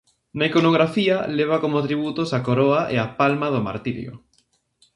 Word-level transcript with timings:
Na 0.37 0.43
iconografía 0.49 1.17
leva 1.37 1.61
como 1.63 1.75
atributos 1.79 2.29
a 2.37 2.39
coroa 2.47 2.81
e 2.93 2.95
a 3.05 3.07
palma 3.19 3.47
do 3.53 3.61
martirio. 3.67 4.13